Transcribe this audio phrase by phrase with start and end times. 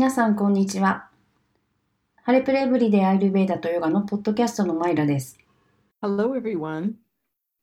[0.00, 1.08] 皆さん、こんにちは。
[2.16, 5.38] ハレプレエブリデアイルベーダとヨガのポッドキャストのマイラです。
[6.02, 6.96] Hello, everyone.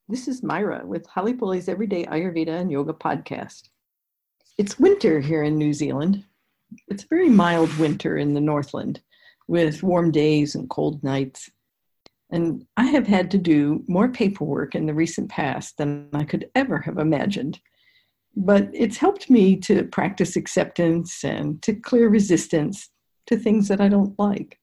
[0.10, 3.70] This is Myra with Halipoli's Everyday Ayurveda and Yoga podcast.
[4.58, 6.24] It's winter here in New Zealand.
[6.88, 9.00] It's a very mild winter in the Northland
[9.48, 11.52] with warm days and cold nights.
[12.32, 16.50] And I have had to do more paperwork in the recent past than I could
[16.56, 17.60] ever have imagined
[18.37, 22.91] but it's helped me to practice acceptance and to clear resistance
[23.27, 24.59] to things that I don't like.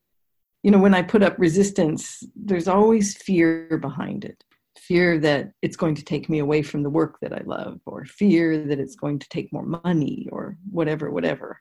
[0.64, 4.44] You know, when I put up resistance, there's always fear behind it
[4.88, 8.06] fear that it's going to take me away from the work that I love, or
[8.06, 11.60] fear that it's going to take more money, or whatever, whatever.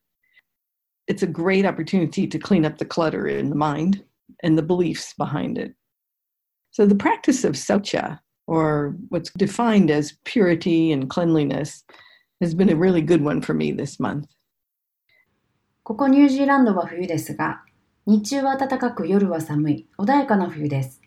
[1.06, 4.02] It's a great opportunity to clean up the clutter in the mind
[4.42, 5.74] and the beliefs behind it.
[6.70, 11.84] So, the practice of saucha, or what's defined as purity and cleanliness,
[12.40, 14.26] has been a really good one for me this month.
[15.82, 17.62] ここニュージーランドは冬ですが、
[18.06, 21.00] 日中は暖かく夜は寒い、穏やかな冬です。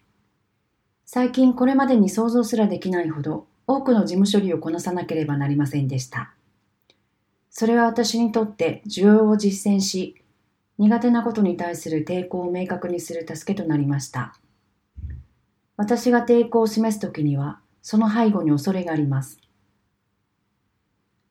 [1.05, 6.33] 最近これまでに想像すらできないほど多くの事務処理をこなさなければなりませんでした。
[7.49, 10.21] それは私にとって需要を実践し、
[10.77, 14.35] 苦手なことに対する抵抗を明確にする助けとなりました。
[15.77, 19.39] 私が抵抗を示すときには、その背後に恐れがあります。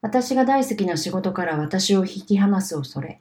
[0.01, 3.19] 私が大好きな仕事から私を引き離す恐れ。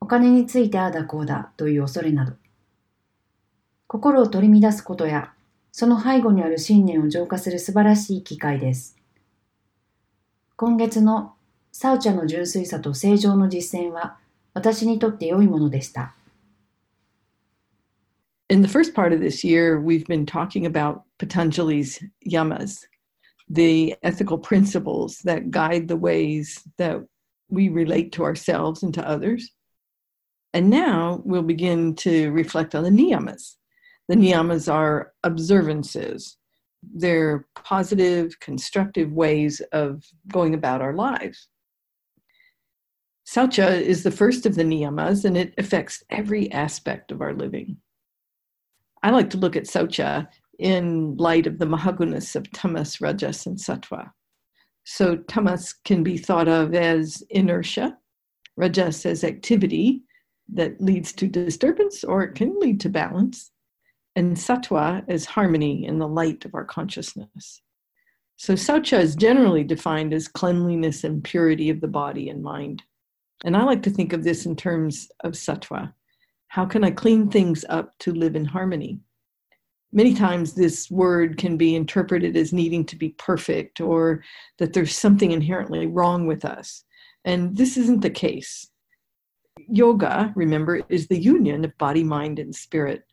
[0.00, 2.34] お金についてああだこうだという恐れなど。
[3.88, 5.32] 心を取り乱すことや、
[5.72, 8.96] その背後にある信念を浄化する素晴らしい機会です。
[10.56, 11.34] 今月の
[11.72, 14.18] サウチャの純粋さと正常の実践は
[14.52, 16.14] 私にとって良いものでした。
[18.50, 22.84] In the first part of this year, we've been talking about Patanjali's yamas,
[23.48, 26.98] the ethical principles that guide the ways that
[27.48, 29.50] we relate to ourselves and to others.
[30.52, 33.54] And now we'll begin to reflect on the niyamas.
[34.08, 36.36] The niyamas are observances,
[36.82, 41.48] they're positive, constructive ways of going about our lives.
[43.26, 47.78] Saucha is the first of the niyamas, and it affects every aspect of our living.
[49.04, 50.26] I like to look at Saucha
[50.58, 54.10] in light of the Mahagunas of tamas, rajas, and sattva.
[54.84, 57.98] So tamas can be thought of as inertia,
[58.56, 60.02] rajas as activity
[60.54, 63.50] that leads to disturbance or it can lead to balance,
[64.16, 67.60] and sattva as harmony in the light of our consciousness.
[68.36, 72.82] So saucha is generally defined as cleanliness and purity of the body and mind.
[73.44, 75.92] And I like to think of this in terms of sattva.
[76.54, 79.00] How can I clean things up to live in harmony?
[79.94, 84.22] many times this word can be interpreted as needing to be perfect or
[84.58, 86.84] that there's something inherently wrong with us.
[87.24, 88.68] And this isn't the case.
[89.68, 93.04] Yoga, remember, is the union of body, mind, and spirit,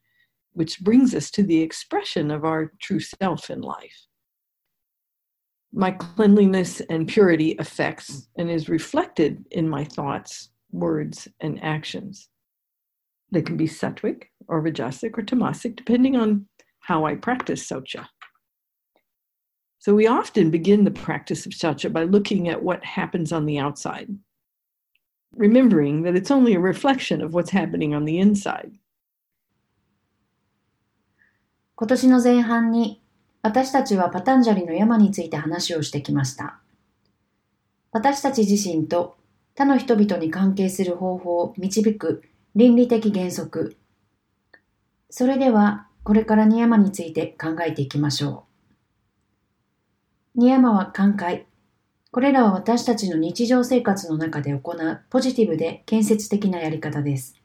[0.54, 4.08] which brings us to the expression of our true self in life.
[5.72, 12.31] My cleanliness and purity affects and is reflected in my thoughts, words, and actions.
[13.33, 16.47] They can be sattvic or rajasic or tamasic, depending on
[16.81, 18.07] how I practice Socha.
[19.79, 23.59] So we often begin the practice of Socha by looking at what happens on the
[23.59, 24.09] outside,
[25.33, 28.73] remembering that it's only a reflection of what's happening on the inside.
[31.79, 33.03] 今年の前半に
[33.43, 36.59] 私たちはパタンジャリの山について話をしてきました。
[37.93, 39.17] 私たち自身と
[39.55, 42.23] 他の人々に関係する方法を導く
[42.54, 43.78] 倫理的原則。
[45.10, 48.44] それではこれからニヤマについて考えていきましょ
[50.36, 50.40] う。
[50.40, 51.46] ニヤマは寛解。
[52.12, 57.42] これらは私たちの日常生活の中で行うポジティブで建設的なやり方です。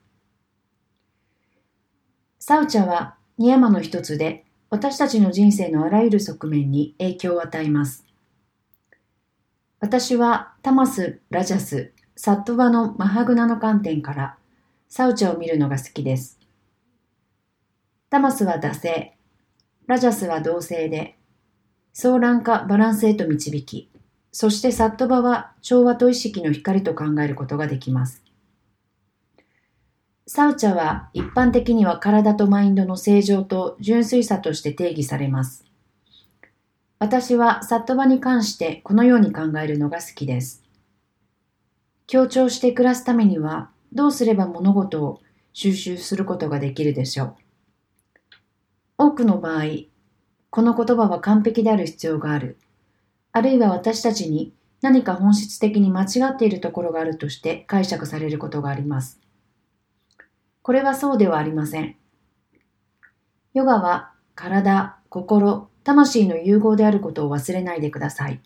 [2.40, 8.04] サウチャはニヤマの一つで私たちの人生のあらゆる側面に影響を与えます。
[9.78, 14.36] 私はタマス、ラジャス、サットバのマハグナの観点から
[14.88, 16.38] サウチを見るのが好きです。
[18.08, 19.16] タマスは惰性、
[19.86, 21.16] ラジャスは同性で、
[21.92, 23.90] 相乱かバランスへと導き、
[24.32, 28.22] そしてサットバは調和と意識の光と考えることができます。
[30.26, 35.64] サウチャは一般的には体とマインドの正常と純粋さとして定義されます。
[36.98, 40.64] 私はサットバに関してこのように考えるのが好きです。
[42.06, 45.20] 強調して暮らすためにはどうすれば物事を
[45.52, 47.34] 収集することができるでしょう？
[48.98, 49.62] 多くの場合、
[50.50, 52.58] この言葉は完璧である必要がある。
[53.32, 59.20] あるいは私たちに何か本質的に間違っているところがあるとして解釈されることがあります。
[60.62, 61.96] これはそうではありません。
[63.54, 68.40] ヨガは体、心、魂の融合であることを忘れないでください。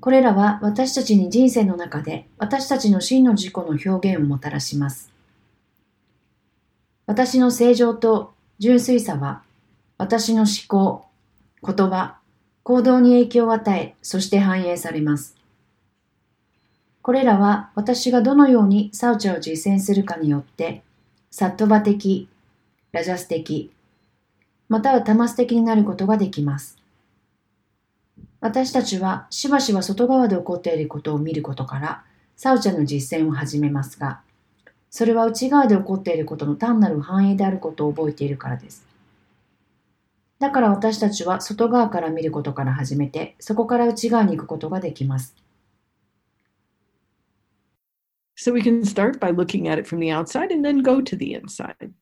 [0.00, 5.10] これらは私たちに人生の中で私たちの真の自己の表現をもたらします。
[7.06, 9.42] 私の正常と純粋さは
[9.96, 11.06] 私の思考、
[11.64, 12.18] 言葉、
[12.62, 15.36] 行動に影響を与え、そして反映されます。
[17.02, 20.82] これらは私がどのようにサウチャを実践するかによって、
[21.30, 22.28] サットバ的、
[22.92, 23.72] ラジャス的、
[24.68, 26.77] またはタマス的になることができます。
[28.40, 32.04] 私たちはしばしば外側で起こっていることを見ることから、
[32.36, 34.20] サウチャの実践を始めますが、
[34.90, 38.86] それは内側で起こっていることの単なる反映であることを覚えているからです。
[40.38, 45.34] だから私たちは外側から見ることから始めて、そこから内側に行くことができます。
[48.36, 51.34] So we can start by looking at it from the outside and then go to the
[51.34, 51.92] inside.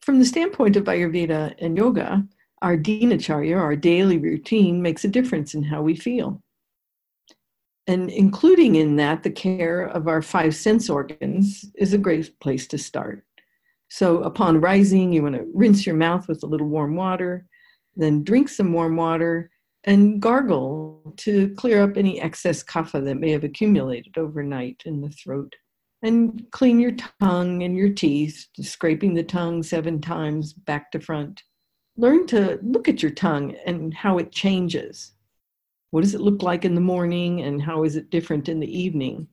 [0.00, 2.24] From the standpoint of Ayurveda and yoga,
[2.62, 6.40] our dinacharya, our daily routine, makes a difference in how we feel.
[7.86, 12.66] And including in that the care of our five sense organs is a great place
[12.68, 13.24] to start.
[13.88, 17.46] So upon rising, you want to rinse your mouth with a little warm water,
[17.94, 19.50] then drink some warm water
[19.84, 25.10] and gargle to clear up any excess kapha that may have accumulated overnight in the
[25.10, 25.54] throat.
[26.02, 31.42] And clean your tongue and your teeth, scraping the tongue seven times back to front.
[31.96, 35.12] Learn to look at your tongue and how it changes.
[35.90, 38.78] What does it look like in the morning and how is it different in the
[38.78, 39.28] evening?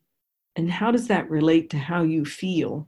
[0.55, 2.87] And how does that relate to how you feel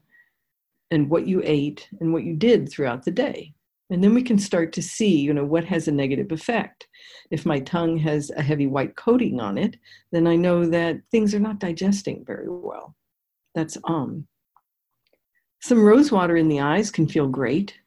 [0.93, 3.51] and what you ate and what you did throughout the day.
[3.89, 6.87] And then we can start to see, you know, what has a negative effect.
[7.31, 9.75] If my tongue has a heavy white coating on it,
[10.11, 12.95] then I know that things are not digesting very well.
[13.55, 14.27] That's um.
[15.61, 17.79] Some rose water in the eyes can feel great.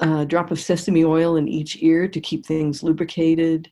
[0.00, 3.70] A drop of sesame oil in each ear to keep things lubricated.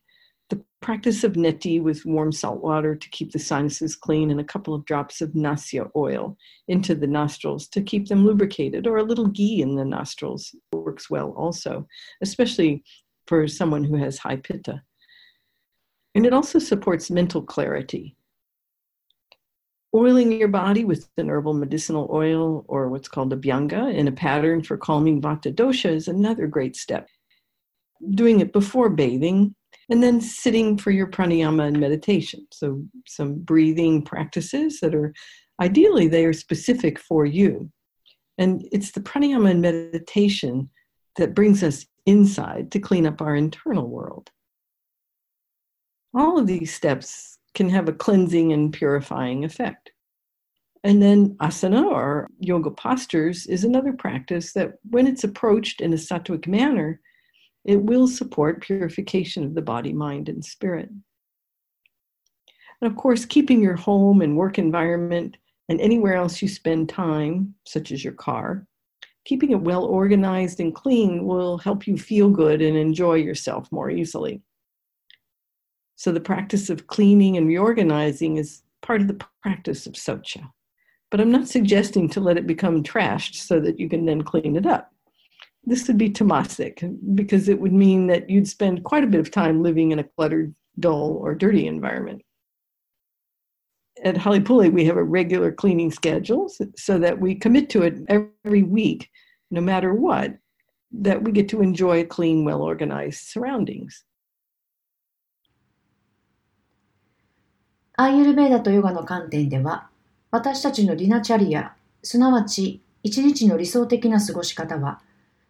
[0.51, 4.45] The practice of neti with warm salt water to keep the sinuses clean and a
[4.45, 6.37] couple of drops of nasya oil
[6.69, 11.09] into the nostrils to keep them lubricated or a little ghee in the nostrils works
[11.09, 11.87] well also
[12.23, 12.83] especially
[13.27, 14.83] for someone who has high pitta.
[16.15, 18.18] And it also supports mental clarity
[19.95, 24.13] oiling your body with an herbal medicinal oil or what's called a bhyanga in a
[24.13, 27.09] pattern for calming vata dosha is another great step
[28.11, 29.55] doing it before bathing
[29.91, 32.47] and then sitting for your pranayama and meditation.
[32.53, 35.15] So, some breathing practices that are
[35.61, 37.71] ideally they are specific for you.
[38.37, 40.71] And it's the pranayama and meditation
[41.17, 44.31] that brings us inside to clean up our internal world.
[46.15, 49.91] All of these steps can have a cleansing and purifying effect.
[50.85, 55.97] And then asana or yoga postures is another practice that, when it's approached in a
[55.97, 57.01] sattvic manner,
[57.65, 60.89] it will support purification of the body, mind, and spirit.
[62.81, 65.37] And of course, keeping your home and work environment
[65.69, 68.69] and anywhere else you spend time, such as your car,
[69.25, 73.91] keeping it well organized and clean will help you feel good and enjoy yourself more
[73.91, 74.43] easily.
[75.99, 80.49] So, the practice of cleaning and reorganizing is part of the practice of socha.
[81.11, 84.57] But I'm not suggesting to let it become trashed so that you can then clean
[84.57, 84.91] it up
[85.69, 89.31] this would be tamasic because it would mean that you'd spend quite a bit of
[89.31, 92.23] time living in a cluttered, dull, or dirty environment.
[94.03, 98.63] At Halipule, we have a regular cleaning schedule so that we commit to it every
[98.63, 99.11] week,
[99.51, 100.39] no matter what,
[100.93, 104.05] that we get to enjoy clean, well organized surroundings.
[108.01, 109.89] アーユルベーダとヨガの観点では、
[110.31, 111.75] 私たちのディナチャリア、
[112.05, 115.01] すなわち一日の理想的な過ごし方は、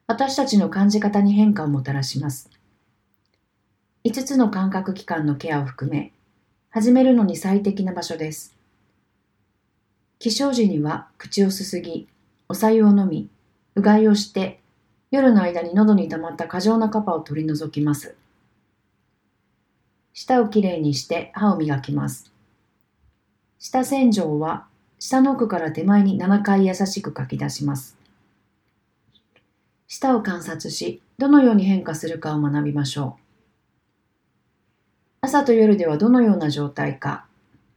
[0.06, 2.48] 私たちの感じ方に変化をもたらします。
[4.04, 6.14] 5つの感覚器官のケアを含め、
[6.70, 8.56] 始めるのに最適な場所です。
[10.18, 12.08] 起床時には口をすすぎ、
[12.48, 13.28] お茶湯を飲み、
[13.74, 14.62] うがいをして、
[15.10, 18.16] 夜の間に喉に溜まった過剰なカパを取り除きます。
[20.14, 22.37] 舌をきれいにして歯を磨きます。
[23.58, 24.66] 舌洗浄は
[25.00, 27.96] 下の奥から手前に7回優しくかき出します。
[29.88, 33.22] 舌を観察し、どのように変化するかを学びましょう。
[35.22, 37.26] 朝と夜ではどのような状態か、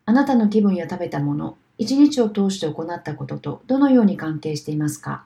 [0.05, 5.25] あなたの気分や食べたもの、一日を通して行ったこととどのように関係していますか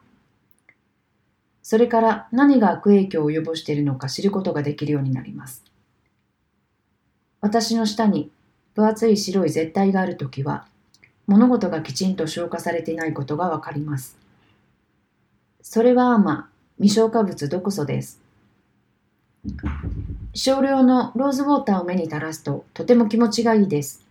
[1.63, 5.63] それから何が悪影響を及ぼしているのか知ることができるようになります。
[7.41, 8.31] 私の下に
[8.75, 10.67] 分厚い白い絶対があるときは、
[11.27, 14.17] 物事がきちんと消化されていないことがわかります。
[15.61, 18.21] それはまあ、未消化物毒素です。
[20.33, 24.05] 少量のローズウォーターを目に垂らすととても気持ちがいいです。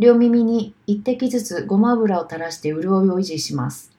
[0.00, 3.92] 両耳に一滴ずつごま油を垂らして潤いを維持します。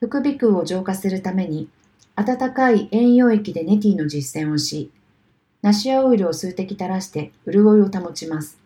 [0.00, 1.68] 副鼻腔を浄化するために
[2.16, 4.90] 温かい塩溶液でネティの実践をし、
[5.62, 8.58] ナシアオイルを数滴垂らして潤いを保ちます。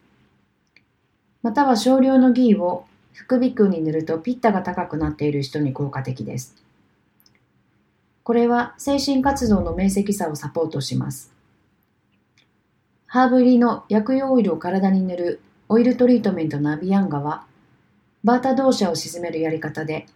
[1.42, 6.54] または少量のギーを副鼻腔に塗るとピッタが高くなっている人に効果的です。
[8.22, 11.32] これは精神活動の明晰さをサポートします。
[13.06, 17.44] ハーブ入りの薬用オイルを体に塗るオイルトリートメントのアビアンガは、
[18.24, 20.06] バータ動作を沈めるやり方で、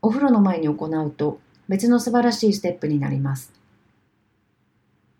[0.00, 3.61] お風呂の前に行うと別の素晴らしいステップになります。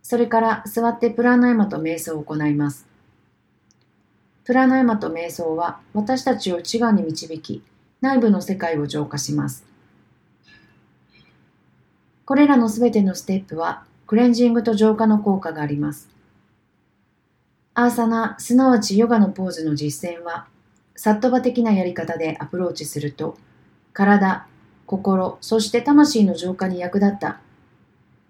[0.03, 2.87] それから座ってプラナヤマと瞑想を行います。
[4.45, 7.63] プラナヤマと瞑想は私たちを内側に導き、
[8.01, 9.65] 内部の世界を浄化します。
[12.25, 16.11] これらのすべてのステップはクレンジングと浄化の効果があります。
[17.75, 20.47] アーサナ、すなわちヨガのポーズの実践は、
[20.95, 23.39] サットバ的なやり方でアプローチすると、
[23.95, 24.47] 体、
[24.85, 27.41] 心、そして魂の浄化に役立った、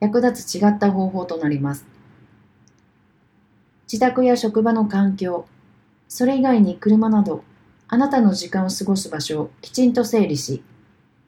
[0.02, 1.87] 役立つ違った方法となります。
[3.85, 5.47] 自宅や職場の環境、
[6.09, 7.44] それ以外に車など、
[7.87, 10.64] あなたの時間を過ごす場所をきちんと整理し、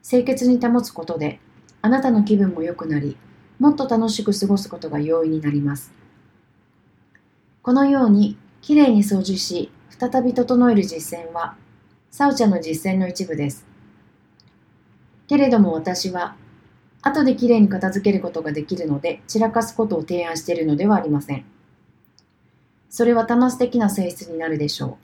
[0.03, 1.39] 清潔に保つことで、
[1.83, 3.17] あなたの気分も良くなり、
[3.61, 5.93] もっと楽しく過ごすことが容易になります。
[7.63, 11.55] このように、きれいに掃除し、再び整える実践は、
[12.11, 13.65] サウチャの実践の一部です。
[15.29, 16.35] けれども私は、
[17.05, 21.45] 後できれいに片付けることができるので、散らかすことを提案しているのではありません。
[22.89, 24.99] それはタマス的な性質になるでしょ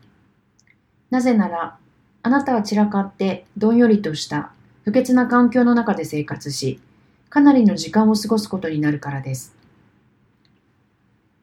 [0.62, 0.74] う。
[1.10, 1.76] なぜなら、
[2.22, 4.52] あなたは散らかってどんよりとした
[4.84, 6.80] 不潔な環境の中で生活し、
[7.28, 9.54] かなりの時間を過ごすことになるからです。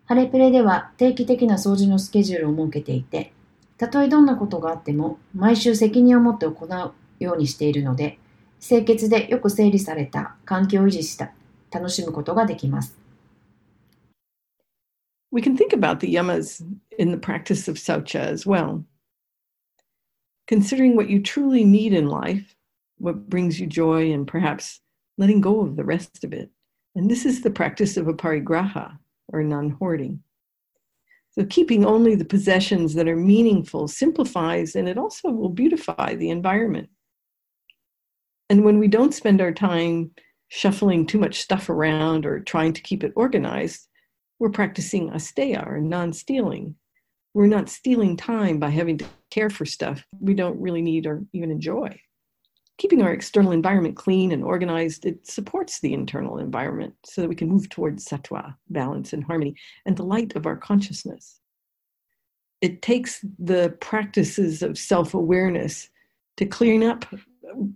[0.05, 3.31] ハレプレでは定期的な掃除のスケジュールを設けていて、
[3.77, 8.17] たとえどんなことがあっても毎週責任を持って行うようにしているので、
[8.60, 11.32] 清潔でよく整理された環境を維持した
[11.70, 13.02] 楽しむことができます。
[15.32, 16.62] we can think about the yamas
[16.98, 18.84] in the practice of saucha as well.
[20.46, 22.54] Considering what you truly need in life,
[22.98, 24.80] what brings you joy, and perhaps
[25.16, 26.50] letting go of the rest of it.
[26.94, 28.98] And this is the practice of aparigraha,
[29.32, 30.22] or non hoarding.
[31.30, 36.28] So, keeping only the possessions that are meaningful simplifies and it also will beautify the
[36.28, 36.90] environment.
[38.49, 40.11] And when we don't spend our time
[40.47, 43.87] shuffling too much stuff around or trying to keep it organized,
[44.39, 46.75] we're practicing asteya or non stealing.
[47.33, 51.23] We're not stealing time by having to care for stuff we don't really need or
[51.33, 51.99] even enjoy.
[52.77, 57.35] Keeping our external environment clean and organized, it supports the internal environment so that we
[57.35, 61.39] can move towards sattva, balance and harmony, and the light of our consciousness.
[62.61, 65.89] It takes the practices of self awareness
[66.37, 67.05] to clean up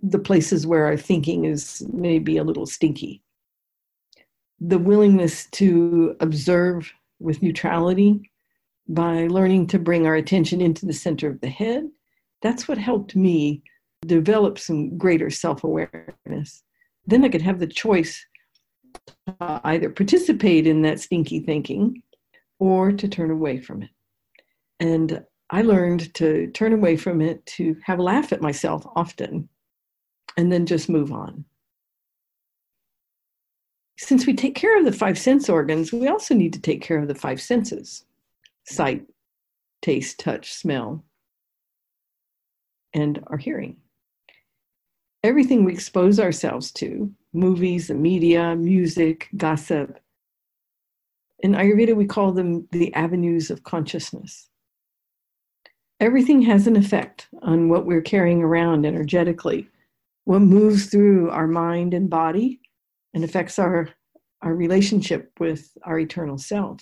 [0.02, 3.22] the places where our thinking is maybe a little stinky
[4.64, 8.30] the willingness to observe with neutrality
[8.88, 11.88] by learning to bring our attention into the center of the head.
[12.42, 13.62] That's what helped me
[14.06, 16.62] develop some greater self awareness.
[17.06, 18.24] Then I could have the choice
[19.26, 22.02] to either participate in that stinky thinking
[22.60, 23.90] or to turn away from it.
[24.78, 29.48] And I learned to turn away from it, to have a laugh at myself often,
[30.36, 31.44] and then just move on
[34.02, 36.98] since we take care of the five sense organs, we also need to take care
[36.98, 38.04] of the five senses
[38.64, 39.04] sight,
[39.80, 41.04] taste, touch, smell,
[42.94, 43.76] and our hearing.
[45.24, 49.98] Everything we expose ourselves to movies, the media, music, gossip.
[51.40, 54.48] In Ayurveda, we call them the avenues of consciousness.
[55.98, 59.68] Everything has an effect on what we're carrying around energetically,
[60.24, 62.60] what moves through our mind and body,
[63.14, 63.88] and affects our,
[64.40, 66.80] our relationship with our eternal self,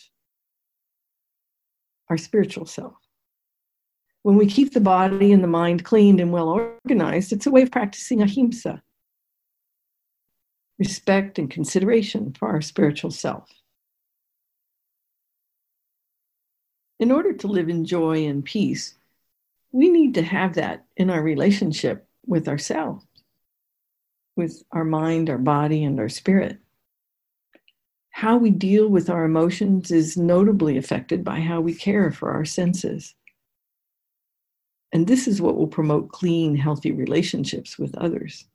[2.08, 2.94] our spiritual self.
[4.22, 7.62] When we keep the body and the mind cleaned and well organized, it's a way
[7.62, 8.82] of practicing ahimsa,
[10.78, 13.48] respect and consideration for our spiritual self.
[16.98, 18.94] In order to live in joy and peace,
[19.72, 23.06] we need to have that in our relationship with ourselves
[24.40, 26.56] with our mind, our body, and our spirit.
[28.08, 32.46] How we deal with our emotions is notably affected by how we care for our
[32.46, 33.14] senses.
[34.92, 38.46] And this is what will promote clean, healthy relationships with others.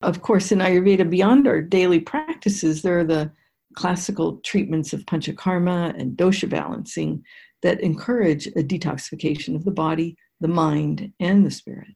[0.00, 3.32] Of course, in Ayurveda, beyond our daily practices, there are the
[3.74, 7.24] classical treatments of panchakarma and dosha balancing
[7.62, 11.93] that encourage a detoxification of the body, the mind, and the spirit.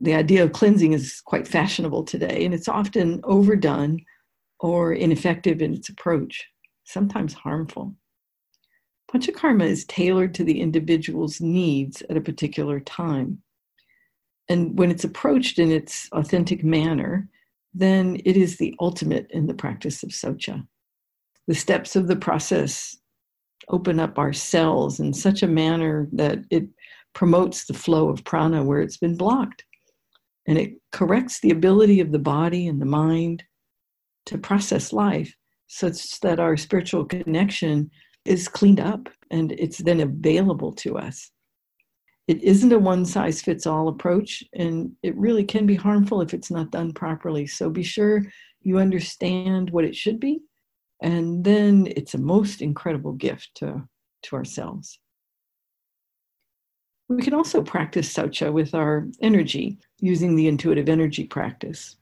[0.00, 3.98] The idea of cleansing is quite fashionable today, and it's often overdone
[4.60, 6.46] or ineffective in its approach,
[6.84, 7.94] sometimes harmful.
[9.12, 13.42] Panchakarma is tailored to the individual's needs at a particular time.
[14.48, 17.28] And when it's approached in its authentic manner,
[17.74, 20.66] then it is the ultimate in the practice of Socha.
[21.46, 22.96] The steps of the process
[23.68, 26.68] open up our cells in such a manner that it
[27.14, 29.64] promotes the flow of prana where it's been blocked.
[30.48, 33.44] And it corrects the ability of the body and the mind
[34.26, 35.32] to process life
[35.68, 37.90] such that our spiritual connection
[38.24, 41.30] is cleaned up and it's then available to us.
[42.26, 46.34] It isn't a one size fits all approach and it really can be harmful if
[46.34, 47.46] it's not done properly.
[47.46, 48.22] So be sure
[48.62, 50.40] you understand what it should be
[51.02, 53.86] and then it's a most incredible gift to,
[54.24, 54.98] to ourselves
[57.08, 61.96] we can also practice saucha with our energy using the intuitive energy practice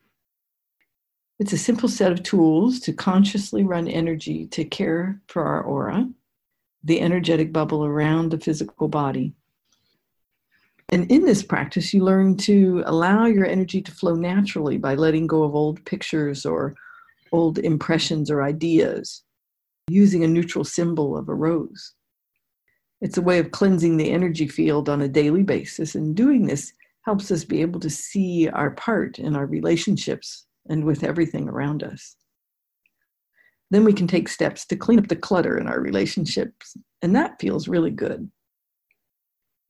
[1.38, 6.08] it's a simple set of tools to consciously run energy to care for our aura
[6.84, 9.34] the energetic bubble around the physical body
[10.90, 15.26] and in this practice, you learn to allow your energy to flow naturally by letting
[15.26, 16.74] go of old pictures or
[17.32, 19.24] old impressions or ideas,
[19.88, 21.94] using a neutral symbol of a rose.
[23.00, 26.72] It's a way of cleansing the energy field on a daily basis, and doing this
[27.02, 31.82] helps us be able to see our part in our relationships and with everything around
[31.82, 32.16] us.
[33.70, 37.40] Then we can take steps to clean up the clutter in our relationships, and that
[37.40, 38.30] feels really good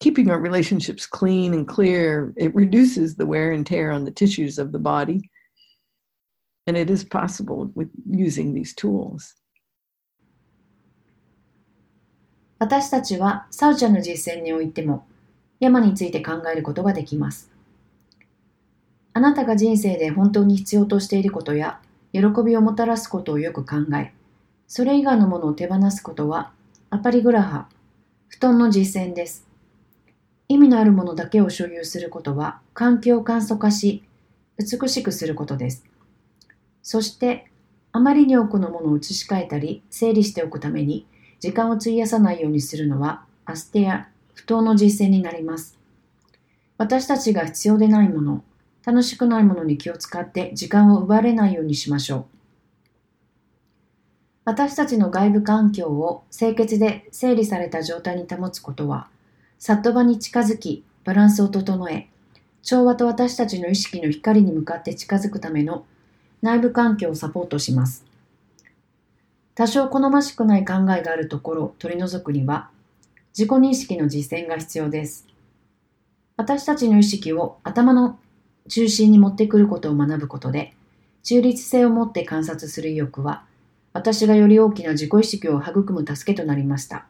[0.01, 4.59] keeping our relationships clean and clear, it reduces the wear and tear on the tissues
[4.59, 5.31] of the body.
[6.67, 9.35] And it is possible with using these tools.
[12.59, 15.07] 私たちはサウチャの実践においても
[15.61, 17.51] 山について考えることができます。
[19.13, 21.81] あなたが人生で本当に必要としていることや
[22.13, 24.13] 喜びをもたらすことをよく考え、
[24.67, 26.53] それ以外のものを手放すことは
[26.91, 27.69] アパリグラハ、
[28.29, 29.47] 布団の実践です。
[30.49, 34.05] 意味のあるものだけを所有することは環境を簡素化し、
[34.59, 35.85] 美しくすることです。
[36.83, 37.51] そして、
[37.93, 41.07] あまりに多くのものを移し替えたり、整理しておくために、
[41.41, 45.79] 時間を費やさないようにするのは、アステや不当の実践になります。
[46.79, 48.45] 私たちが必要でないもの、
[48.85, 52.25] 楽しくないものに気を使って時間を奪われないようにしましょう。
[54.45, 59.09] 私たちの外部環境を清潔で整理された状態に保つことは、
[59.59, 62.09] サットバに近づき、バランスを整え、
[62.63, 65.85] 調和と私たちの意識の光に向かって近づくための
[66.43, 68.06] 内部環境をサポートします。
[69.57, 72.69] 多少好ましくない考えがあるところを取り除くには、
[73.37, 75.27] 自己認識の実践が必要です。
[76.37, 78.19] 私たちの意識を頭の
[78.69, 80.75] 中心に持ってくることを学ぶことで、
[81.23, 83.45] 中立性を持って観察する意欲は、
[83.95, 87.07] 私がより大きな自己意識を育む助けとなりました。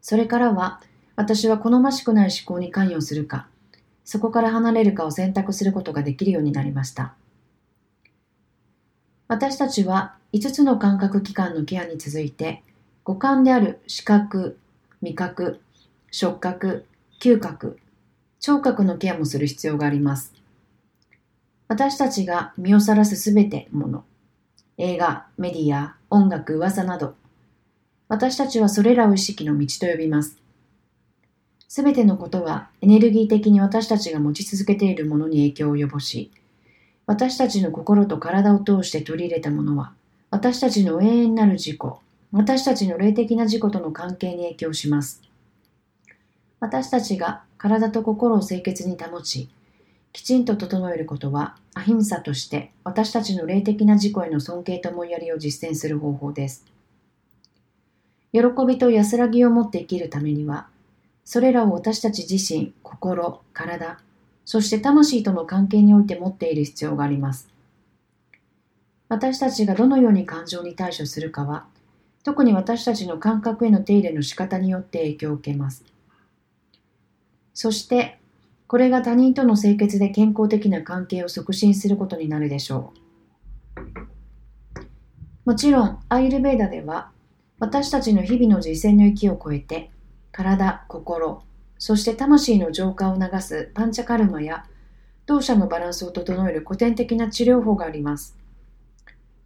[0.00, 0.80] それからは、
[1.14, 3.46] 私は好ましくない思考に関与するか、
[4.04, 7.14] そこから離れるかを選択することができるようになりました。
[9.28, 12.62] 私たちは5つの感覚器官のケアに続いて、
[13.04, 14.58] 五感である視覚、
[15.02, 15.60] 味覚、
[16.10, 16.86] 触覚、
[17.20, 17.78] 嗅覚、
[18.40, 20.32] 聴覚のケアもする必要があります。
[21.68, 24.04] 私たちが身をさらすすべてもの、
[24.78, 27.14] 映画、メディア、音楽、噂など、
[28.08, 30.38] 私たちはそれらを意識の道と呼びます。
[31.68, 36.30] すべてのことはエネルギー的に私たちが持ち続けているものに影響を及ぼし、
[37.08, 39.94] 私たちの心と体を通して取り入れたものは、
[40.30, 41.78] 私たちの永遠なる自己、
[42.32, 45.22] 私たちの霊的な自己との関係に影響します。
[46.60, 49.48] 私たちが体と心を清潔に保ち、
[50.12, 56.66] きちんと整えることは、アヒンサとして私たちの霊的な自己への尊敬と思いやりを実践する方法です。
[58.34, 60.68] 喜びと安らぎを持って生きるためには、
[61.24, 63.98] それらを私たち自身、心、体、
[64.48, 67.50] そして魂との関係において持っている必要があります。
[69.10, 71.66] 私たちがどのように感情に対処するかは、
[72.24, 75.84] 特に私たちの感覚への手入れの仕方によって影響を受けます。
[77.52, 78.20] そして、
[78.66, 82.94] これが他人との清潔で健康的な関係を促進することになるでしょ
[83.84, 83.90] う。
[85.44, 87.10] もちろん、アイルベーダでは、
[87.58, 89.90] 私たちの日々の実践の域を超えて、
[90.32, 91.42] 体、心、
[91.78, 94.66] そして魂の浄化を促すパンチャカルマや、
[95.26, 98.36] 同社のバランスを整える古典的な治療法があります。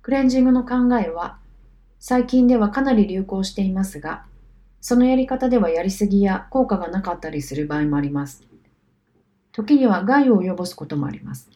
[0.00, 1.38] クレンジングの考えは、
[1.98, 4.24] 最近ではかなり流行していますが、
[4.80, 8.42] そのやり方ではやりすぎや効果がなかったりする場合もあります。
[9.52, 11.50] 時には害を及ぼすこともあります。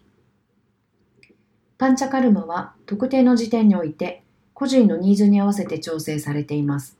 [1.79, 4.23] パンチャカルマは特定の時点において
[4.55, 6.97] 個人のニーズに合わせて調整されています。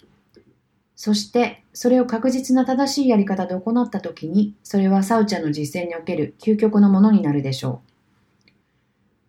[0.97, 7.83] そしてそれを確実な正しいやり方で行ったときにそれはサウチャの実践における究極のものになるでしょ
[8.47, 8.51] う。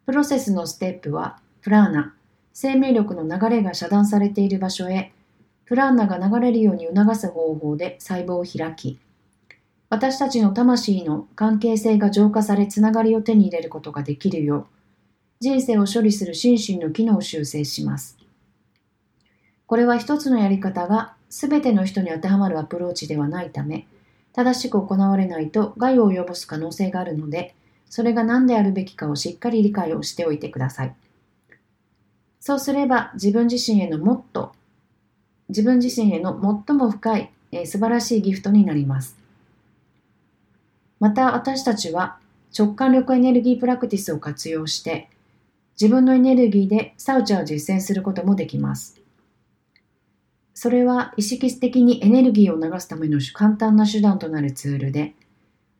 [0.05, 2.15] プロセスのステップはプラーナ、
[2.53, 5.11] 生命力の流れが遮断されている場所へ
[5.65, 8.99] プラーナが流れるように促す方法で細胞を開き
[9.89, 14.65] 私たちの魂の関係性が浄化されつながりを手に入れることができるよう
[15.41, 18.17] 人生を処理する心身の機能を修正します。
[19.67, 23.87] これは一つのやり方が全ての人に当てはまるアプローチではないため、
[24.33, 27.55] 正しく行われないと害を及ぼす可能性があるので、
[27.89, 30.95] それが何であるべきかをしっかり理解をしておいてください。
[32.39, 34.53] そうすれば自分自身へのもっと、
[35.49, 39.17] 自分自身への最も深い、えー、素晴らしいギフトになります。
[40.99, 42.17] また私たちは
[42.57, 45.09] 直感力エネルギープラクティスを活用して
[45.79, 48.99] 自分のエネルギーでサウチャを実践することもできます。
[50.59, 55.13] それは意識的にエネルギーを流すための簡単な手段となるツールで、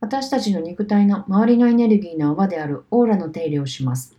[0.02, 4.16] 私たちの肉体の周りのエネルギーの泡であるオーラの手入れをします。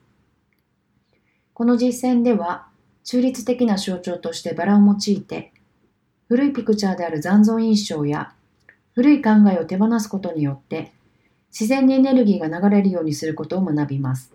[1.55, 2.67] この実践では、
[3.05, 5.53] 中立的な象徴としてバラを用いて、
[6.27, 8.33] 古いピクチャーである残像印象や
[8.97, 10.91] 古い考えを手放すことによって、
[11.53, 14.33] 自然にエネルギーが流れるようにすることを学びます。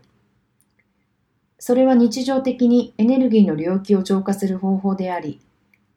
[1.60, 5.42] それは日常的にエネルギーの領域を浄化する方法であり、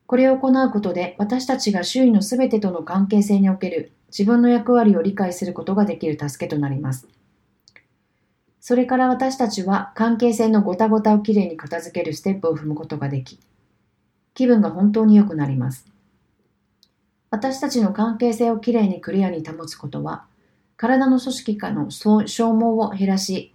[0.07, 7.09] これを行うことで私たちが周囲のすべてとの関係性における自分の役割を理解することができる助けとなります。
[8.61, 13.39] それから私たちは関係性のごたごたをきれいに片付けるステップを踏むことができ、
[14.35, 15.87] 気分が本当に良くなります。
[17.31, 20.25] 私たちの関係性をきれいにクリアに保つことは、
[20.77, 23.53] 体の組織化の消耗を減らし、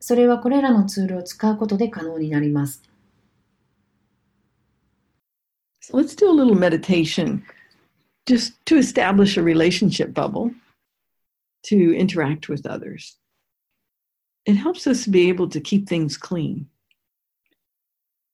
[0.00, 2.82] それはこれらのツールを使うことで可能になります。
[5.86, 7.44] So let's do a little meditation
[8.26, 10.50] just to establish a relationship bubble
[11.66, 13.16] to interact with others.
[14.46, 16.66] It helps us be able to keep things clean.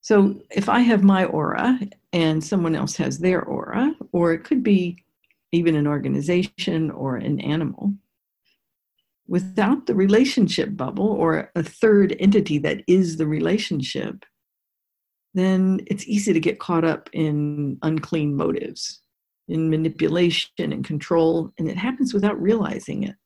[0.01, 1.79] So if I have my aura
[2.15, 5.05] and someone else has their aura, or it could be
[5.53, 7.93] even an organization or an animal,
[9.29, 14.25] without the relationship bubble or a third entity that is the relationship,
[15.35, 19.01] then it's easy to get caught up in unclean motives,
[19.49, 23.17] in manipulation and control, and it happens without realizing it,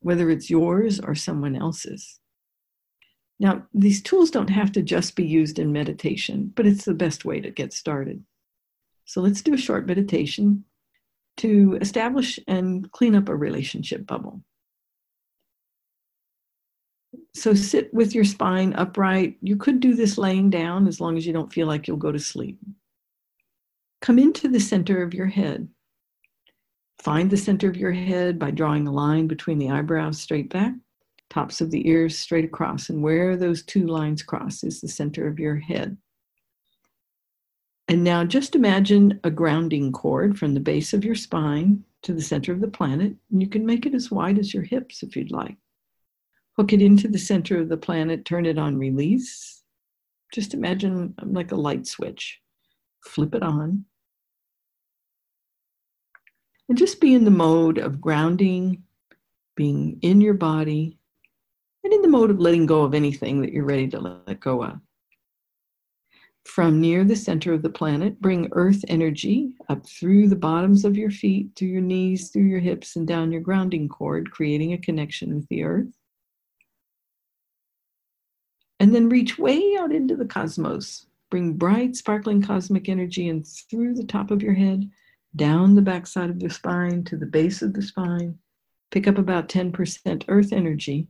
[0.00, 2.20] whether it's yours or someone else's.
[3.38, 7.24] Now, these tools don't have to just be used in meditation, but it's the best
[7.24, 8.24] way to get started.
[9.04, 10.64] So let's do a short meditation
[11.38, 14.42] to establish and clean up a relationship bubble.
[17.36, 19.36] So sit with your spine upright.
[19.42, 22.10] You could do this laying down as long as you don't feel like you'll go
[22.10, 22.58] to sleep.
[24.00, 25.68] Come into the center of your head.
[26.98, 30.72] Find the center of your head by drawing a line between the eyebrows straight back,
[31.28, 35.28] tops of the ears straight across, and where those two lines cross is the center
[35.28, 35.98] of your head.
[37.86, 42.22] And now just imagine a grounding cord from the base of your spine to the
[42.22, 43.14] center of the planet.
[43.30, 45.58] And you can make it as wide as your hips if you'd like
[46.56, 49.62] hook it into the center of the planet, turn it on release.
[50.32, 52.40] Just imagine um, like a light switch.
[53.04, 53.84] Flip it on.
[56.68, 58.82] And just be in the mode of grounding,
[59.54, 60.98] being in your body,
[61.84, 64.64] and in the mode of letting go of anything that you're ready to let go
[64.64, 64.80] of.
[66.44, 70.96] From near the center of the planet, bring earth energy up through the bottoms of
[70.96, 74.78] your feet, through your knees, through your hips, and down your grounding cord, creating a
[74.78, 75.92] connection with the earth
[78.80, 81.06] and then reach way out into the cosmos.
[81.30, 84.90] Bring bright, sparkling cosmic energy in through the top of your head,
[85.34, 88.38] down the backside of the spine to the base of the spine.
[88.90, 91.08] Pick up about 10% earth energy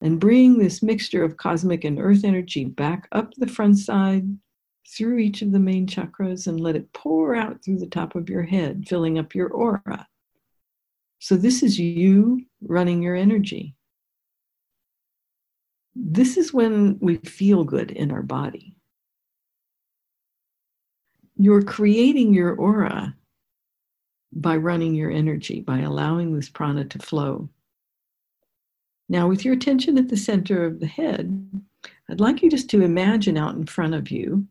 [0.00, 4.24] and bring this mixture of cosmic and earth energy back up the front side
[4.88, 8.30] through each of the main chakras and let it pour out through the top of
[8.30, 10.06] your head, filling up your aura.
[11.18, 13.74] So, this is you running your energy
[16.00, 18.76] this is when we feel good in our body.
[21.38, 23.14] you're creating your aura
[24.32, 27.48] by running your energy, by allowing this prana to flow.
[29.08, 31.48] Now, with your attention at the center of the head,
[32.10, 34.46] I'd like you just to imagine out in front of you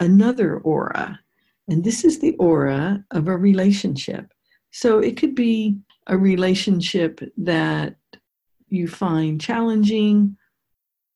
[0.00, 1.20] another aura.
[1.68, 4.34] And this is the aura of a relationship.
[4.72, 5.78] So it could be
[6.08, 7.96] a relationship that
[8.68, 10.36] you find challenging,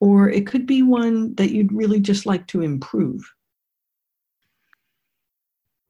[0.00, 3.22] or it could be one that you'd really just like to improve.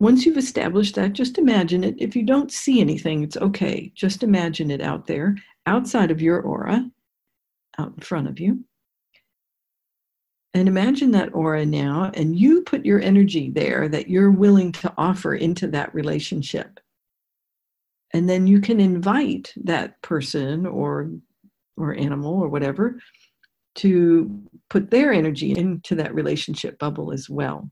[0.01, 1.97] Once you've established that, just imagine it.
[1.99, 3.93] If you don't see anything, it's okay.
[3.95, 6.89] Just imagine it out there, outside of your aura,
[7.79, 8.65] out in front of you.
[10.55, 14.93] And imagine that aura now, and you put your energy there that you're willing to
[14.97, 16.81] offer into that relationship.
[18.15, 21.11] And then you can invite that person or
[21.77, 22.99] or animal or whatever
[23.79, 27.71] to put their energy into that relationship bubble as well.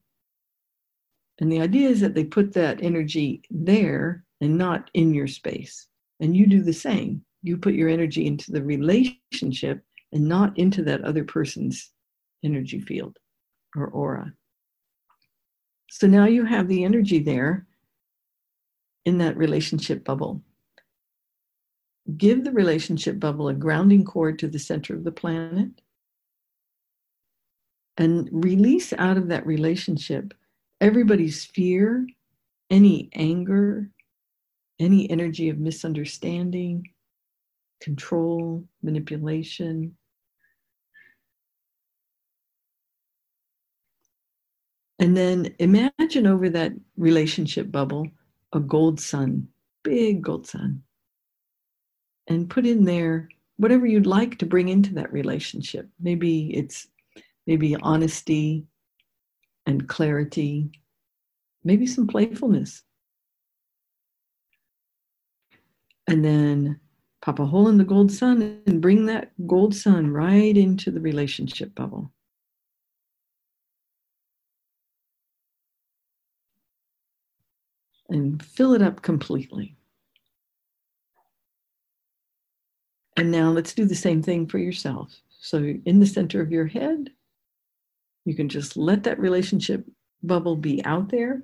[1.40, 5.88] And the idea is that they put that energy there and not in your space.
[6.20, 7.22] And you do the same.
[7.42, 11.90] You put your energy into the relationship and not into that other person's
[12.44, 13.18] energy field
[13.74, 14.32] or aura.
[15.90, 17.66] So now you have the energy there
[19.04, 20.40] in that relationship bubble.
[22.16, 25.70] Give the relationship bubble a grounding cord to the center of the planet
[27.98, 30.34] and release out of that relationship
[30.80, 32.06] everybody's fear,
[32.70, 33.88] any anger,
[34.78, 36.86] any energy of misunderstanding,
[37.80, 39.96] control, manipulation.
[44.98, 48.08] And then imagine over that relationship bubble
[48.52, 49.48] a gold sun,
[49.82, 50.82] big gold sun.
[52.28, 55.88] And put in there whatever you'd like to bring into that relationship.
[56.00, 56.88] Maybe it's
[57.46, 58.66] maybe honesty,
[59.66, 60.70] and clarity,
[61.64, 62.82] maybe some playfulness.
[66.08, 66.80] And then
[67.20, 71.00] pop a hole in the gold sun and bring that gold sun right into the
[71.00, 72.12] relationship bubble.
[78.08, 79.76] And fill it up completely.
[83.16, 85.20] And now let's do the same thing for yourself.
[85.40, 87.10] So, in the center of your head,
[88.26, 89.86] you can just let that relationship
[90.22, 91.42] bubble be out there.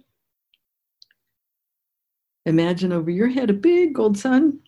[2.45, 4.59] Imagine over your head a big gold sun.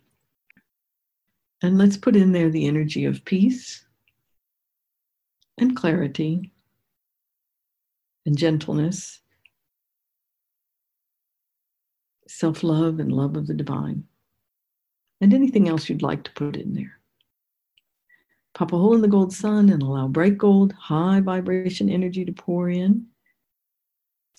[1.61, 3.85] And let's put in there the energy of peace
[5.59, 6.53] and clarity
[8.27, 9.21] and gentleness,
[12.29, 14.05] self love and love of the divine,
[15.21, 17.01] and anything else you'd like to put in there.
[18.55, 22.33] Pop a hole in the gold sun and allow bright gold, high vibration energy to
[22.33, 23.07] pour in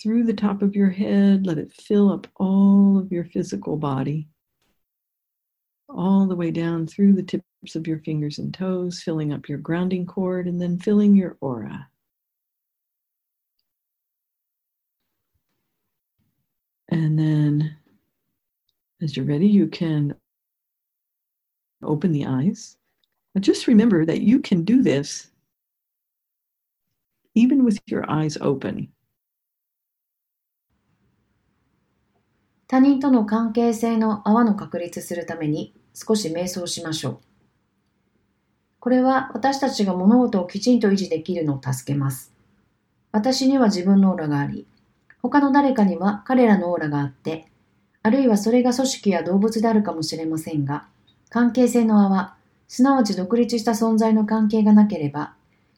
[0.02, 1.46] through the top of your head.
[1.46, 4.30] Let it fill up all of your physical body,
[5.90, 9.58] all the way down through the tips of your fingers and toes, filling up your
[9.58, 11.90] grounding cord and then filling your aura.
[16.88, 17.76] And then,
[19.02, 20.16] as you're ready, you can
[21.84, 22.78] open the eyes.
[23.36, 25.28] But just remember that you can do this
[27.36, 28.88] even with your eyes open.
[32.68, 37.20] 他人との関係性の泡の確立するために少し瞑想しましょう。
[38.80, 42.32] これは私たちが物事をきちんと維持できるのを助けます。
[43.12, 44.66] 私には自分のオーラがあり、
[45.22, 47.48] 他の誰かには彼らのオーラがあって、
[48.02, 50.88] あるいはそれが組織や動物であるかもしれませんが、
[51.30, 52.36] 関係性の泡、
[52.76, 55.34] すなわち独立した存在の関係がなければ、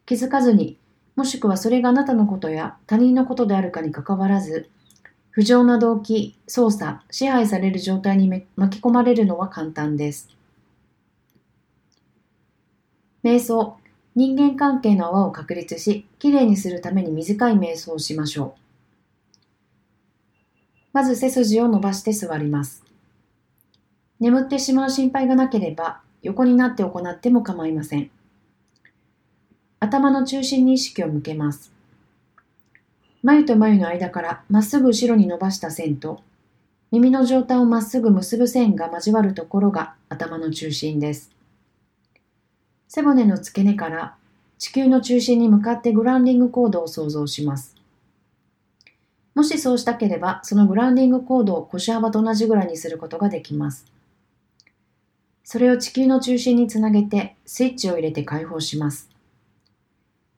[0.08, 0.80] 気づかずに、
[1.16, 4.68] もしくはそれがあなたのことや他人のことであるかにかかわらず、
[5.30, 10.28] 不浄な動機、操作、支配される状態に巻き込まれるのは簡単です。
[13.24, 13.78] 瞑想、
[14.16, 18.60] 人間関係の泡を確立し、きれいにするために短い瞑想をしましょう。
[20.94, 22.84] まず背筋を伸ばして座ります。
[24.20, 28.12] 眠ってしまう心配がなければ、横になって行っても構いません。
[29.80, 31.72] 頭の中心に意識を向けます。
[33.24, 36.22] 眉と眉の間からまっすぐ後ろに伸ばした線と、
[36.92, 41.32] 耳の上端をまっすぐ結ぶ線が交わるところが頭の中心です。
[42.90, 44.16] 背骨の付け根から
[44.58, 47.74] 地球の中心に向かってグラウンディングコードを想像します。
[49.34, 53.86] もしそうしたければ、そのグラウンディングコードを腰幅と同じぐらいにすることができます。
[55.50, 59.10] それを地球の中心につなげてスイッチを入れて解放します。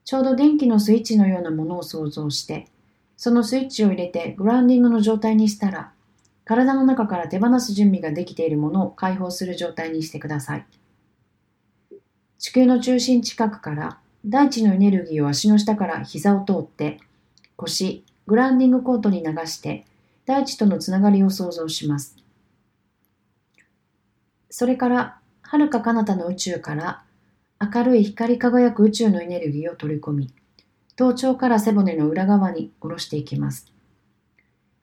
[0.04, 2.68] ちょうど電気のスイッチのようなものを想像して、
[3.16, 5.92] そのスイッチを入れてグラウンディングの状態にしたら、
[6.44, 10.66] 体の中から手放す準備ができているものを解放する状態にしてください。
[12.38, 17.00] 地球の中心近くから大地のエネルギーを足の下から膝を通って
[17.56, 19.86] 腰、グラウンディングコートに流して
[20.24, 22.19] 大地とのつながりを想像します。
[24.50, 27.02] それから遥か彼方の宇宙から
[27.60, 30.32] 明るい光り輝く宇宙のエネルギーを取り込み、
[30.96, 33.72] 頭頂から背骨の裏側に下ろしていきます。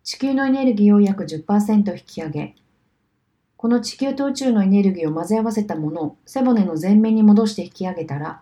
[0.03, 2.55] 地球のエネルギーを約10%引き上げ、
[3.57, 8.41] この地球と宇宙のエネルギーを混ぜ合わせたものを背骨の前面に戻して引き上げたら、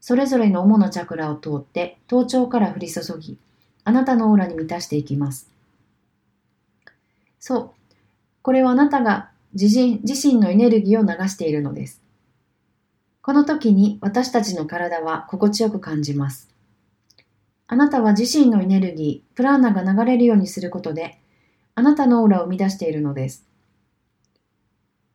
[0.00, 3.38] それぞれの主なチャクラを通って頭頂から降り注ぎ、
[3.84, 5.50] あなたのオーラに満たしていきます。
[7.38, 7.70] そう。
[8.42, 12.02] これはあなたが自身自身のエネルギーを流しているのです。
[13.22, 16.50] この時に私たちの体は心地よく感じます。
[17.66, 21.18] あなたは自身のエネルギー、プラーナが流れるようにすることで、
[21.74, 23.46] あなたのオーラを生み出しているのです。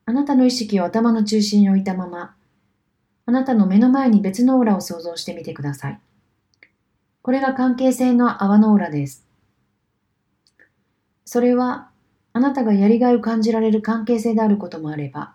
[0.05, 2.35] あなたの意識を頭の中心に置いたまま、
[3.27, 5.99] あなたの目の前に別のオーラを想像してみてください。
[7.21, 9.27] これが関係性の泡のオーラです。
[11.25, 11.88] それは、
[12.39, 15.33] あなたがやりがいを感じられる関係性であることもあれば、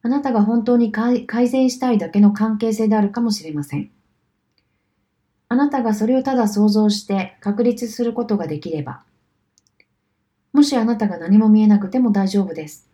[0.00, 3.90] あなたが本当に改善したいだけの関係性であるかもしれません。
[5.50, 9.02] あなたがそれをただ想像して確立することができれば、
[10.54, 12.88] もしあなたが何も見えなくても大丈夫です。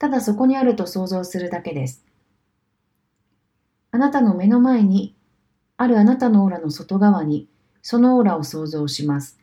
[0.00, 2.04] ただそこにあると想像するだけです。
[3.92, 5.14] あなたの目の前に
[5.76, 7.46] あるあなたのオーラの外側に
[7.82, 9.38] そのオーラを想像します。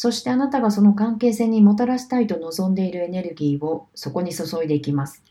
[0.00, 5.24] そしてあなたがその関係性にもたらしたいと望んでいるエネルギーをそこに注いでいきます。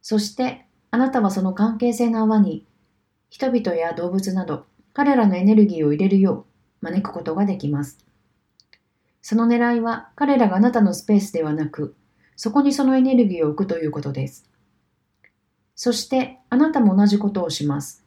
[0.00, 2.64] そしてあなたはその関係性の泡に
[3.28, 6.46] 人々や動物など彼らのエネルギーを入れるよ
[6.80, 7.98] う招くことができます。
[9.20, 11.96] その狙いは彼らがあなたのスペースではなく、
[12.36, 14.48] そこにそのエネルギーを置くということです。
[15.74, 18.04] そしてあなたも同じことをします。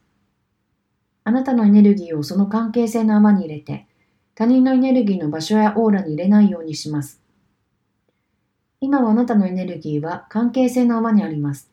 [1.22, 3.88] あなたのエネルギーをその関係性の泡に入れて、
[4.34, 7.20] 他人のエネルギーの場所やオーラに入れないようにします。
[8.80, 11.70] 今はあなたのエネルギーは関係性の泡にあります。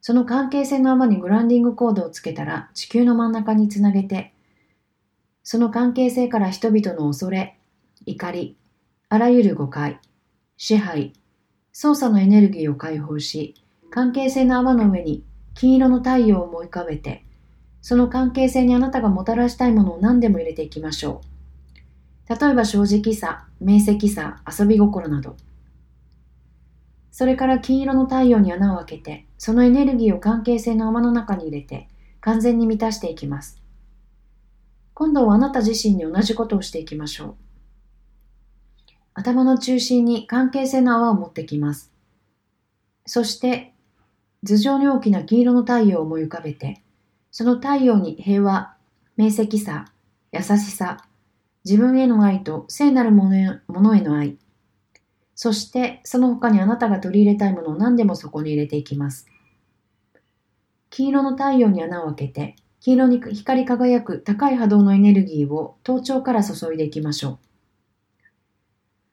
[0.00, 4.32] その関係性の泡にグランディングコードをつけたら地球の真ん中につなげて、
[5.42, 7.58] その関係性から人々の恐れ、
[8.06, 8.56] 怒り、
[9.08, 10.00] あらゆる誤解、
[10.56, 11.12] 支配、
[11.72, 13.54] 操作のエネルギーを解放し、
[13.90, 17.25] 関係性の泡の上に金色の太陽を思い浮かべて、
[17.86, 21.20] その関係性にあなたがもたらしたいものを何でも入れていきましょ
[22.28, 22.34] う。
[22.34, 25.36] 例えば正直さ、明晰さ、遊び心など。
[27.12, 31.86] それから金色の太陽に穴を開けて、そのエネルギーを関係性の泡の中に入れて、
[32.20, 33.62] 完全に満たしていきます。
[34.92, 37.34] 今度はあなた自身に同じことをしていきましょう。
[39.14, 41.92] 頭の中心に関係性の泡を持ってきます。
[43.06, 43.74] そして、
[44.42, 46.82] 頭上に大きな金色の太陽を思い浮かべて、
[47.38, 48.74] その太陽に平和、
[49.18, 49.92] 明晰さ、
[50.32, 51.04] 優しさ、
[51.66, 54.38] 自分への愛と聖なるものへのへの愛、
[55.34, 59.26] そしてその他にあなたが取り入れたいものを何でもそこに入れていきます。
[60.88, 67.38] 黄色の太陽に穴を開けて、黄色に光り輝く高い波動のエネルギーを頭頂から注いでいきましょう。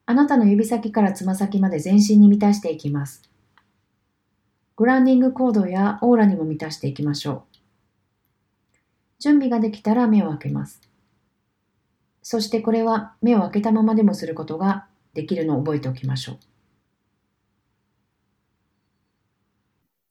[0.05, 3.21] あなたの指先からつま先まで全身に満たしていきます。
[4.77, 7.52] グランディングコードやオーラにも満たしていきましょう。
[9.23, 10.81] 準備ができたら目を開けます。
[12.21, 16.39] そしてこれは目を開けたままでもすることができるのを覚えておきましょう。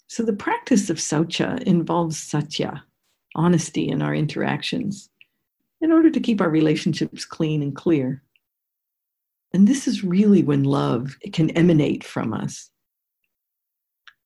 [0.09, 2.85] So the practice of saucha involves satya,
[3.35, 5.11] honesty in our interactions,
[5.83, 8.23] in order to keep our relationships clean and clear.
[9.53, 12.72] And this is really when love can emanate from us.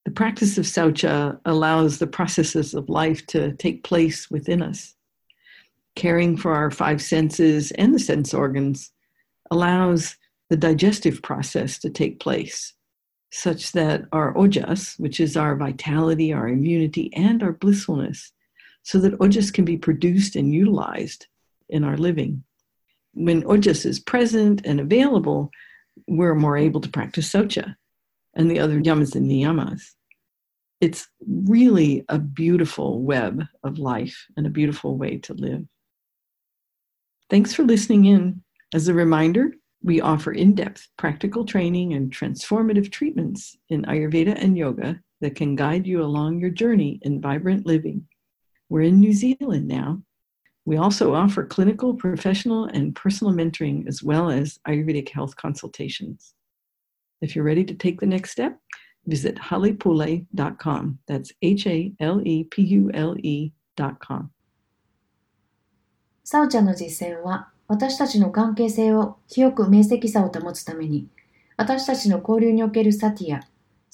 [0.07, 4.95] The practice of saucha allows the processes of life to take place within us.
[5.97, 8.93] Caring for our five senses and the sense organs
[9.51, 10.17] allows
[10.49, 12.75] the digestive process to take place,
[13.33, 18.31] such that our ojas, which is our vitality, our immunity, and our blissfulness,
[18.85, 21.27] so that ojas can be produced and utilized
[21.69, 22.45] in our living.
[23.15, 25.51] When ojas is present and available,
[26.07, 27.75] we're more able to practice socha
[28.37, 29.97] and the other yamas and niyamas
[30.81, 35.65] it's really a beautiful web of life and a beautiful way to live.
[37.31, 38.43] Thanks for listening in.
[38.75, 44.57] As a reminder, we offer in depth practical training and transformative treatments in Ayurveda and
[44.57, 48.07] yoga that can guide you along your journey in vibrant living.
[48.69, 50.03] We're in New Zealand now.
[50.67, 56.35] We also offer clinical, professional, and personal mentoring as well as Ayurvedic health consultations.
[57.21, 58.59] If you're ready to take the next step,
[59.07, 60.99] visit halepule.com.
[61.07, 64.31] That's H A L E P U L E.com.
[66.25, 71.09] サウチャの実践は私たちの関係性を清く明晰さを保つために
[71.57, 73.43] 私たちの交流におけるサティや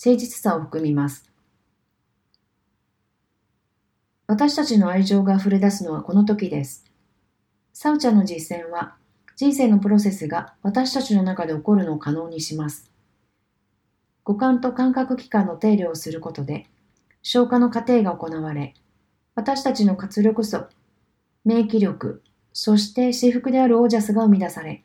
[0.03, 1.31] 誠実さを含みます。
[4.27, 6.85] 私たちの愛情が溢れ出すのはこの時です。
[7.75, 8.95] サウチャの実践は
[9.37, 12.92] 人生のプロセスが私たちの中で起こるのを可能にします。
[14.25, 16.67] 五感と感覚器官の手入れをすることで
[17.23, 18.75] 消化の過程が行われ、
[19.35, 20.67] 私たちの活力素、
[21.45, 24.83] 免疫力、そして私服であるオージャスが生み出され、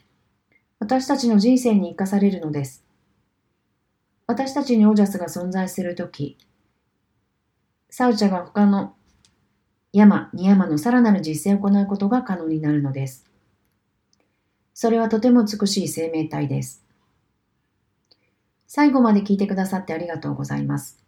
[0.79, 2.85] 私たちの人生に生かされるのです。
[4.27, 6.37] 私たちにオージャスが存在するとき、
[7.89, 8.95] サウチャが他の
[9.91, 13.25] 山、二山のさらなる実践を行うことが可能になるのです。
[14.73, 16.86] それはとても美しい生命体です。
[18.67, 21.03] 最後まで聞いてくださってありがとうございます。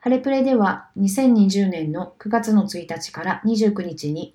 [0.00, 4.34] ハレプレでは2020年の9月の1日から29日に